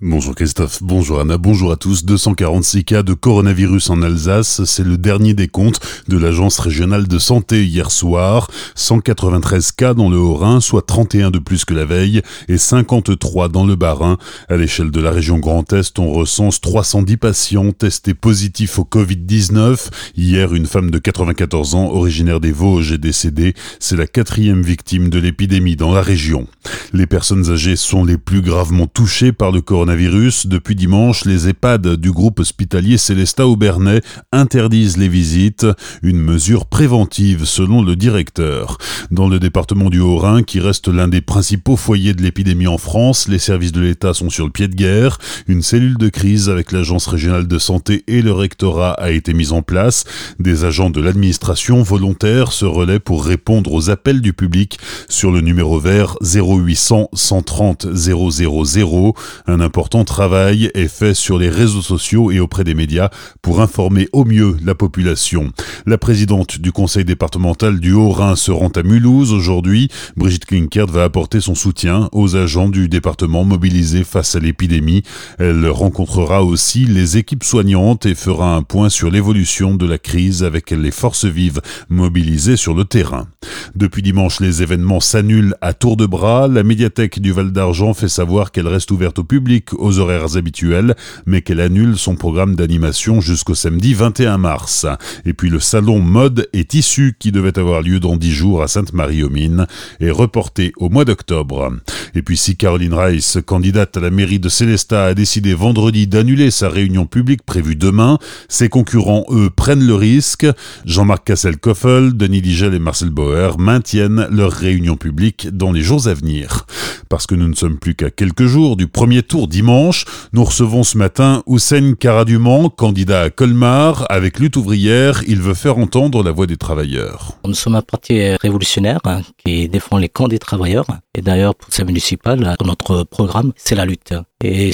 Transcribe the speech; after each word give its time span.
Bonjour 0.00 0.36
Christophe, 0.36 0.80
bonjour 0.80 1.18
Anna, 1.18 1.38
bonjour 1.38 1.72
à 1.72 1.76
tous. 1.76 2.04
246 2.04 2.84
cas 2.84 3.02
de 3.02 3.14
coronavirus 3.14 3.90
en 3.90 4.00
Alsace, 4.00 4.62
c'est 4.62 4.84
le 4.84 4.96
dernier 4.96 5.34
des 5.34 5.48
comptes 5.48 5.80
de 6.06 6.16
l'Agence 6.16 6.60
régionale 6.60 7.08
de 7.08 7.18
santé 7.18 7.66
hier 7.66 7.90
soir. 7.90 8.48
193 8.76 9.72
cas 9.72 9.94
dans 9.94 10.08
le 10.08 10.16
Haut-Rhin, 10.16 10.60
soit 10.60 10.86
31 10.86 11.32
de 11.32 11.40
plus 11.40 11.64
que 11.64 11.74
la 11.74 11.84
veille, 11.84 12.22
et 12.46 12.58
53 12.58 13.48
dans 13.48 13.66
le 13.66 13.74
Bas-Rhin. 13.74 14.18
À 14.48 14.56
l'échelle 14.56 14.92
de 14.92 15.00
la 15.00 15.10
région 15.10 15.38
Grand 15.38 15.72
Est, 15.72 15.98
on 15.98 16.12
recense 16.12 16.60
310 16.60 17.16
patients 17.16 17.72
testés 17.72 18.14
positifs 18.14 18.78
au 18.78 18.84
Covid-19. 18.84 19.88
Hier, 20.16 20.54
une 20.54 20.66
femme 20.66 20.92
de 20.92 20.98
94 20.98 21.74
ans, 21.74 21.90
originaire 21.90 22.38
des 22.38 22.52
Vosges, 22.52 22.92
est 22.92 22.98
décédée. 22.98 23.54
C'est 23.80 23.96
la 23.96 24.06
quatrième 24.06 24.62
victime 24.62 25.10
de 25.10 25.18
l'épidémie 25.18 25.74
dans 25.74 25.92
la 25.92 26.02
région. 26.02 26.46
Les 26.92 27.08
personnes 27.08 27.50
âgées 27.50 27.74
sont 27.74 28.04
les 28.04 28.16
plus 28.16 28.42
gravement 28.42 28.86
touchées 28.86 29.32
par 29.32 29.50
le 29.50 29.60
coronavirus 29.60 29.87
depuis 29.88 30.74
dimanche, 30.74 31.24
les 31.24 31.48
EHPAD 31.48 31.96
du 31.96 32.12
groupe 32.12 32.40
hospitalier 32.40 32.98
Célestat 32.98 33.46
Aubernais 33.46 34.02
interdisent 34.32 34.98
les 34.98 35.08
visites, 35.08 35.66
une 36.02 36.18
mesure 36.18 36.66
préventive 36.66 37.46
selon 37.46 37.82
le 37.82 37.96
directeur. 37.96 38.76
Dans 39.10 39.28
le 39.28 39.38
département 39.38 39.88
du 39.88 40.00
Haut-Rhin, 40.00 40.42
qui 40.42 40.60
reste 40.60 40.88
l'un 40.88 41.08
des 41.08 41.22
principaux 41.22 41.76
foyers 41.76 42.12
de 42.12 42.20
l'épidémie 42.20 42.66
en 42.66 42.76
France, 42.76 43.28
les 43.28 43.38
services 43.38 43.72
de 43.72 43.80
l'État 43.80 44.12
sont 44.12 44.28
sur 44.28 44.44
le 44.44 44.52
pied 44.52 44.68
de 44.68 44.74
guerre. 44.74 45.16
Une 45.46 45.62
cellule 45.62 45.96
de 45.96 46.10
crise 46.10 46.50
avec 46.50 46.70
l'Agence 46.72 47.06
régionale 47.06 47.48
de 47.48 47.58
santé 47.58 48.04
et 48.08 48.20
le 48.20 48.32
rectorat 48.32 48.92
a 48.92 49.10
été 49.10 49.32
mise 49.32 49.52
en 49.52 49.62
place. 49.62 50.04
Des 50.38 50.66
agents 50.66 50.90
de 50.90 51.00
l'administration 51.00 51.82
volontaires 51.82 52.52
se 52.52 52.66
relaient 52.66 53.00
pour 53.00 53.24
répondre 53.24 53.72
aux 53.72 53.88
appels 53.88 54.20
du 54.20 54.34
public 54.34 54.78
sur 55.08 55.32
le 55.32 55.40
numéro 55.40 55.80
vert 55.80 56.16
0800 56.20 57.08
130 57.14 57.86
000. 57.94 59.14
Un 59.46 59.60
important 59.78 60.02
travail 60.02 60.72
est 60.74 60.88
fait 60.88 61.14
sur 61.14 61.38
les 61.38 61.48
réseaux 61.48 61.82
sociaux 61.82 62.32
et 62.32 62.40
auprès 62.40 62.64
des 62.64 62.74
médias 62.74 63.10
pour 63.42 63.60
informer 63.60 64.08
au 64.12 64.24
mieux 64.24 64.56
la 64.64 64.74
population. 64.74 65.52
La 65.86 65.98
présidente 65.98 66.58
du 66.58 66.72
conseil 66.72 67.04
départemental 67.04 67.78
du 67.78 67.92
Haut-Rhin 67.92 68.34
se 68.34 68.50
rend 68.50 68.70
à 68.74 68.82
Mulhouse 68.82 69.32
aujourd'hui. 69.32 69.88
Brigitte 70.16 70.46
Klinkert 70.46 70.88
va 70.88 71.04
apporter 71.04 71.40
son 71.40 71.54
soutien 71.54 72.08
aux 72.10 72.34
agents 72.34 72.68
du 72.68 72.88
département 72.88 73.44
mobilisés 73.44 74.02
face 74.02 74.34
à 74.34 74.40
l'épidémie. 74.40 75.04
Elle 75.38 75.68
rencontrera 75.68 76.42
aussi 76.42 76.84
les 76.84 77.16
équipes 77.16 77.44
soignantes 77.44 78.04
et 78.04 78.16
fera 78.16 78.56
un 78.56 78.62
point 78.62 78.88
sur 78.88 79.12
l'évolution 79.12 79.76
de 79.76 79.86
la 79.86 79.98
crise 79.98 80.42
avec 80.42 80.72
les 80.72 80.90
forces 80.90 81.24
vives 81.24 81.60
mobilisées 81.88 82.56
sur 82.56 82.74
le 82.74 82.84
terrain. 82.84 83.28
Depuis 83.76 84.02
dimanche, 84.02 84.40
les 84.40 84.60
événements 84.60 84.98
s'annulent 84.98 85.54
à 85.60 85.72
tour 85.72 85.96
de 85.96 86.06
bras. 86.06 86.48
La 86.48 86.64
médiathèque 86.64 87.20
du 87.20 87.30
Val 87.30 87.52
d'Argent 87.52 87.94
fait 87.94 88.08
savoir 88.08 88.50
qu'elle 88.50 88.66
reste 88.66 88.90
ouverte 88.90 89.20
au 89.20 89.24
public 89.24 89.67
aux 89.76 89.98
horaires 89.98 90.36
habituels, 90.36 90.94
mais 91.26 91.42
qu'elle 91.42 91.60
annule 91.60 91.96
son 91.96 92.16
programme 92.16 92.56
d'animation 92.56 93.20
jusqu'au 93.20 93.54
samedi 93.54 93.94
21 93.94 94.38
mars. 94.38 94.86
Et 95.24 95.32
puis 95.32 95.50
le 95.50 95.60
salon 95.60 96.00
mode 96.00 96.48
et 96.52 96.64
tissu 96.64 97.16
qui 97.18 97.32
devait 97.32 97.58
avoir 97.58 97.82
lieu 97.82 98.00
dans 98.00 98.16
10 98.16 98.32
jours 98.32 98.62
à 98.62 98.68
Sainte-Marie-aux-Mines 98.68 99.66
est 100.00 100.10
reporté 100.10 100.72
au 100.76 100.88
mois 100.88 101.04
d'octobre. 101.04 101.72
Et 102.14 102.22
puis 102.22 102.36
si 102.36 102.56
Caroline 102.56 102.94
Rice, 102.94 103.38
candidate 103.44 103.96
à 103.96 104.00
la 104.00 104.10
mairie 104.10 104.40
de 104.40 104.48
Célestat, 104.48 105.06
a 105.06 105.14
décidé 105.14 105.54
vendredi 105.54 106.06
d'annuler 106.06 106.50
sa 106.50 106.68
réunion 106.68 107.06
publique 107.06 107.42
prévue 107.44 107.76
demain, 107.76 108.18
ses 108.48 108.68
concurrents, 108.68 109.24
eux, 109.30 109.50
prennent 109.50 109.86
le 109.86 109.94
risque. 109.94 110.46
Jean-Marc 110.84 111.24
Cassel-Koffel, 111.24 112.16
Denis 112.16 112.42
Digel 112.42 112.74
et 112.74 112.78
Marcel 112.78 113.10
Bauer 113.10 113.58
maintiennent 113.58 114.26
leur 114.30 114.52
réunion 114.52 114.96
publique 114.96 115.48
dans 115.52 115.72
les 115.72 115.82
jours 115.82 116.08
à 116.08 116.14
venir. 116.14 116.66
Parce 117.08 117.26
que 117.26 117.34
nous 117.34 117.48
ne 117.48 117.54
sommes 117.54 117.78
plus 117.78 117.94
qu'à 117.94 118.10
quelques 118.10 118.46
jours 118.46 118.76
du 118.76 118.86
premier 118.86 119.22
tour 119.22 119.48
dimanche, 119.48 120.04
nous 120.32 120.44
recevons 120.44 120.84
ce 120.84 120.98
matin 120.98 121.42
Hussein 121.46 121.94
Karaduman, 121.94 122.68
candidat 122.68 123.22
à 123.22 123.30
Colmar. 123.30 124.06
Avec 124.10 124.38
lutte 124.38 124.56
ouvrière, 124.56 125.22
il 125.26 125.40
veut 125.40 125.54
faire 125.54 125.78
entendre 125.78 126.22
la 126.22 126.32
voix 126.32 126.46
des 126.46 126.56
travailleurs. 126.56 127.38
Nous 127.46 127.54
sommes 127.54 127.76
un 127.76 127.82
parti 127.82 128.20
révolutionnaire 128.36 129.00
hein, 129.04 129.22
qui 129.44 129.68
défend 129.68 129.96
les 129.96 130.08
camps 130.08 130.28
des 130.28 130.38
travailleurs. 130.38 130.86
Et 131.14 131.22
d'ailleurs, 131.22 131.54
pour 131.54 131.72
sa 131.72 131.84
municipale, 131.84 132.56
notre 132.64 133.04
programme, 133.04 133.52
c'est 133.56 133.74
la 133.74 133.86
lutte. 133.86 134.14
Et 134.44 134.70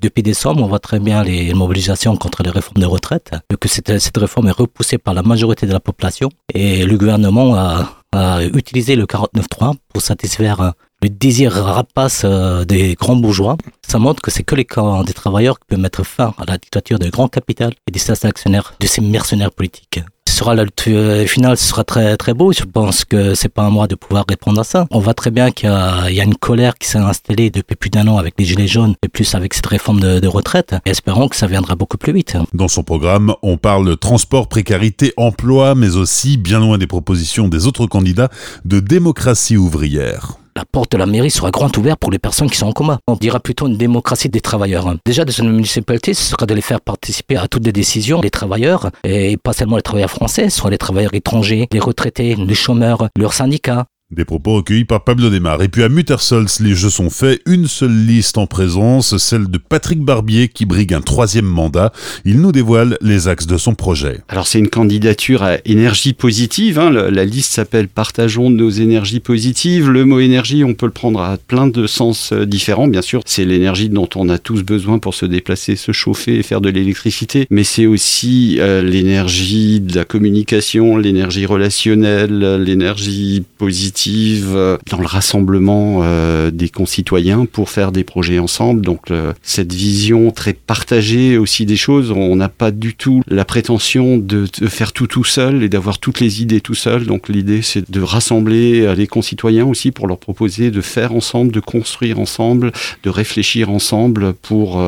depuis 0.00 0.22
décembre, 0.22 0.62
on 0.62 0.66
voit 0.66 0.78
très 0.78 1.00
bien 1.00 1.22
les 1.22 1.52
mobilisations 1.52 2.16
contre 2.16 2.42
les 2.42 2.50
réformes 2.50 2.80
de 2.80 2.86
retraite, 2.86 3.32
que 3.60 3.68
cette, 3.68 3.98
cette 3.98 4.16
réforme 4.16 4.48
est 4.48 4.52
repoussée 4.52 4.98
par 4.98 5.14
la 5.14 5.22
majorité 5.22 5.66
de 5.66 5.72
la 5.72 5.80
population. 5.80 6.30
Et 6.54 6.86
le 6.86 6.96
gouvernement 6.96 7.54
a, 7.54 8.02
a 8.12 8.42
utilisé 8.44 8.96
le 8.96 9.04
49.3 9.04 9.74
pour 9.92 10.00
satisfaire 10.00 10.74
le 11.02 11.08
désir 11.08 11.52
rapace 11.52 12.22
euh, 12.24 12.64
des 12.64 12.94
grands 12.94 13.16
bourgeois. 13.16 13.56
Ça 13.86 13.98
montre 13.98 14.22
que 14.22 14.30
c'est 14.30 14.44
que 14.44 14.54
les 14.54 14.64
camps 14.64 15.02
des 15.02 15.12
travailleurs 15.12 15.58
qui 15.58 15.66
peuvent 15.68 15.80
mettre 15.80 16.04
fin 16.04 16.32
à 16.38 16.44
la 16.46 16.56
dictature 16.56 16.98
de 16.98 17.10
grands 17.10 17.28
capital 17.28 17.72
et 17.88 17.90
des 17.90 18.00
actionnaires, 18.24 18.74
de 18.78 18.86
ces 18.86 19.00
mercenaires 19.00 19.50
politiques. 19.50 20.00
Ce 20.28 20.38
sera 20.38 20.54
la 20.54 20.64
lutte 20.64 20.84
euh, 20.88 21.26
finale, 21.26 21.56
ce 21.56 21.66
sera 21.66 21.84
très 21.84 22.16
très 22.16 22.32
beau. 22.32 22.52
Je 22.52 22.62
pense 22.62 23.04
que 23.04 23.34
c'est 23.34 23.48
pas 23.48 23.66
à 23.66 23.70
moi 23.70 23.86
de 23.86 23.96
pouvoir 23.96 24.24
répondre 24.28 24.60
à 24.60 24.64
ça. 24.64 24.86
On 24.90 25.00
voit 25.00 25.14
très 25.14 25.30
bien 25.30 25.50
qu'il 25.50 25.68
y, 25.68 26.20
a 26.20 26.24
une 26.24 26.36
colère 26.36 26.74
qui 26.78 26.88
s'est 26.88 26.98
installée 26.98 27.50
depuis 27.50 27.76
plus 27.76 27.90
d'un 27.90 28.06
an 28.08 28.16
avec 28.16 28.34
les 28.38 28.44
gilets 28.44 28.68
jaunes 28.68 28.94
et 29.02 29.08
plus 29.08 29.34
avec 29.34 29.52
cette 29.52 29.66
réforme 29.66 30.00
de, 30.00 30.20
de 30.20 30.28
retraite. 30.28 30.74
Et 30.86 30.90
espérons 30.90 31.28
que 31.28 31.36
ça 31.36 31.48
viendra 31.48 31.74
beaucoup 31.74 31.98
plus 31.98 32.12
vite. 32.12 32.36
Dans 32.54 32.68
son 32.68 32.82
programme, 32.82 33.34
on 33.42 33.56
parle 33.56 33.96
transport, 33.96 34.48
précarité, 34.48 35.12
emploi, 35.16 35.74
mais 35.74 35.96
aussi, 35.96 36.38
bien 36.38 36.60
loin 36.60 36.78
des 36.78 36.86
propositions 36.86 37.48
des 37.48 37.66
autres 37.66 37.86
candidats, 37.86 38.30
de 38.64 38.80
démocratie 38.80 39.56
ouvrière 39.56 40.38
la 40.56 40.64
porte 40.64 40.92
de 40.92 40.98
la 40.98 41.06
mairie 41.06 41.30
sera 41.30 41.50
grande 41.50 41.76
ouverte 41.76 41.98
pour 41.98 42.10
les 42.10 42.18
personnes 42.18 42.50
qui 42.50 42.56
sont 42.56 42.66
en 42.66 42.72
coma. 42.72 42.98
On 43.06 43.16
dira 43.16 43.40
plutôt 43.40 43.66
une 43.66 43.76
démocratie 43.76 44.28
des 44.28 44.40
travailleurs. 44.40 44.94
Déjà, 45.06 45.24
de 45.24 45.32
une 45.38 45.52
municipalité, 45.52 46.14
ce 46.14 46.22
sera 46.22 46.46
de 46.46 46.54
les 46.54 46.60
faire 46.60 46.80
participer 46.80 47.36
à 47.36 47.48
toutes 47.48 47.64
les 47.64 47.72
décisions, 47.72 48.20
les 48.20 48.30
travailleurs, 48.30 48.90
et 49.04 49.36
pas 49.36 49.52
seulement 49.52 49.76
les 49.76 49.82
travailleurs 49.82 50.10
français, 50.10 50.50
ce 50.50 50.68
les 50.68 50.78
travailleurs 50.78 51.14
étrangers, 51.14 51.66
les 51.72 51.80
retraités, 51.80 52.36
les 52.36 52.54
chômeurs, 52.54 53.08
leurs 53.18 53.32
syndicats, 53.32 53.86
des 54.12 54.24
propos 54.24 54.56
recueillis 54.56 54.84
par 54.84 55.04
Pablo 55.04 55.30
Desmar. 55.30 55.62
Et 55.62 55.68
puis 55.68 55.82
à 55.82 55.88
Muttersols, 55.88 56.46
les 56.60 56.74
jeux 56.74 56.90
sont 56.90 57.10
faits. 57.10 57.40
Une 57.46 57.66
seule 57.66 58.06
liste 58.06 58.36
en 58.36 58.46
présence, 58.46 59.16
celle 59.16 59.48
de 59.48 59.58
Patrick 59.58 60.00
Barbier 60.00 60.48
qui 60.48 60.66
brigue 60.66 60.92
un 60.92 61.00
troisième 61.00 61.46
mandat. 61.46 61.92
Il 62.24 62.40
nous 62.40 62.52
dévoile 62.52 62.98
les 63.00 63.28
axes 63.28 63.46
de 63.46 63.56
son 63.56 63.74
projet. 63.74 64.20
Alors 64.28 64.46
c'est 64.46 64.58
une 64.58 64.68
candidature 64.68 65.42
à 65.42 65.56
énergie 65.64 66.12
positive. 66.12 66.78
Hein. 66.78 66.90
La 66.90 67.24
liste 67.24 67.52
s'appelle 67.52 67.88
Partageons 67.88 68.50
nos 68.50 68.70
énergies 68.70 69.20
positives. 69.20 69.88
Le 69.88 70.04
mot 70.04 70.20
énergie, 70.20 70.62
on 70.62 70.74
peut 70.74 70.86
le 70.86 70.92
prendre 70.92 71.20
à 71.20 71.38
plein 71.38 71.66
de 71.66 71.86
sens 71.86 72.32
euh, 72.32 72.44
différents. 72.44 72.88
Bien 72.88 73.02
sûr, 73.02 73.22
c'est 73.24 73.44
l'énergie 73.44 73.88
dont 73.88 74.08
on 74.14 74.28
a 74.28 74.38
tous 74.38 74.62
besoin 74.62 74.98
pour 74.98 75.14
se 75.14 75.24
déplacer, 75.24 75.76
se 75.76 75.92
chauffer 75.92 76.38
et 76.38 76.42
faire 76.42 76.60
de 76.60 76.68
l'électricité. 76.68 77.46
Mais 77.50 77.64
c'est 77.64 77.86
aussi 77.86 78.56
euh, 78.58 78.82
l'énergie 78.82 79.80
de 79.80 79.94
la 79.94 80.04
communication, 80.04 80.96
l'énergie 80.98 81.46
relationnelle, 81.46 82.62
l'énergie 82.62 83.42
positive 83.56 84.01
euh, 84.10 84.78
dans 84.90 84.98
le 84.98 85.06
rassemblement 85.06 86.00
euh, 86.02 86.50
des 86.50 86.68
concitoyens 86.68 87.46
pour 87.46 87.70
faire 87.70 87.92
des 87.92 88.04
projets 88.04 88.38
ensemble. 88.38 88.82
Donc 88.82 89.06
cette 89.42 89.72
vision 89.72 90.30
très 90.30 90.52
partagée 90.52 91.38
aussi 91.38 91.66
des 91.66 91.76
choses, 91.76 92.10
on 92.10 92.36
n'a 92.36 92.48
pas 92.48 92.70
du 92.70 92.94
tout 92.94 93.22
la 93.26 93.44
prétention 93.44 94.16
de, 94.18 94.46
faire 94.68 94.92
tout 94.92 95.06
tout 95.06 95.24
seul 95.24 95.62
et 95.62 95.68
d'avoir 95.68 95.98
toutes 95.98 96.20
les 96.20 96.42
idées 96.42 96.60
tout 96.60 96.74
seul. 96.74 97.06
Donc 97.06 97.28
l'idée 97.28 97.62
c'est 97.62 97.90
de 97.90 98.00
rassembler 98.00 98.82
euh, 98.82 98.94
les 98.94 99.06
concitoyens 99.06 99.66
aussi 99.66 99.90
pour 99.90 100.06
leur 100.06 100.18
proposer 100.18 100.70
de 100.70 100.80
faire 100.80 101.12
ensemble, 101.14 101.52
de 101.52 101.60
construire 101.60 102.18
ensemble, 102.18 102.72
de 103.02 103.10
réfléchir 103.10 103.70
ensemble 103.70 104.32
pour 104.34 104.82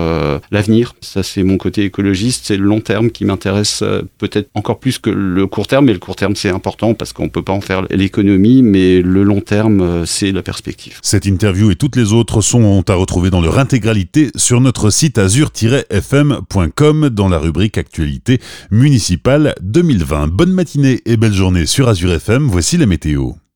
l'avenir. 0.50 0.94
Ça 1.00 1.22
c'est 1.22 1.42
mon 1.42 1.56
côté 1.56 1.84
écologiste, 1.84 2.44
c'est 2.46 2.56
le 2.56 2.64
long 2.64 2.80
terme 2.80 3.10
qui 3.10 3.24
m'intéresse 3.24 3.82
peut-être 4.18 4.48
encore 4.54 4.78
plus 4.78 4.98
que 4.98 5.10
le 5.10 5.46
court 5.46 5.66
terme, 5.66 5.86
mais 5.86 5.92
le 5.92 5.98
court 5.98 6.16
terme 6.16 6.36
c'est 6.36 6.48
important 6.48 6.94
parce 6.94 7.12
qu'on 7.12 7.28
peut 7.28 7.42
pas 7.42 7.52
en 7.52 7.60
faire 7.60 7.86
l'économie, 7.90 8.62
mais 8.62 9.02
le 9.04 9.22
long 9.22 9.40
terme, 9.40 9.80
euh, 9.80 10.06
c'est 10.06 10.32
la 10.32 10.42
perspective. 10.42 10.98
Cette 11.02 11.26
interview 11.26 11.70
et 11.70 11.76
toutes 11.76 11.96
les 11.96 12.12
autres 12.12 12.40
sont 12.40 12.82
à 12.88 12.94
retrouver 12.94 13.30
dans 13.30 13.40
leur 13.40 13.58
intégralité 13.58 14.30
sur 14.36 14.60
notre 14.60 14.90
site 14.90 15.18
azur-fm.com 15.18 17.08
dans 17.10 17.28
la 17.28 17.38
rubrique 17.38 17.78
Actualité 17.78 18.40
municipale 18.70 19.54
2020. 19.62 20.28
Bonne 20.28 20.52
matinée 20.52 21.00
et 21.06 21.16
belle 21.16 21.32
journée 21.34 21.66
sur 21.66 21.88
Azur 21.88 22.12
FM, 22.12 22.48
voici 22.48 22.76
la 22.76 22.86
météo. 22.86 23.32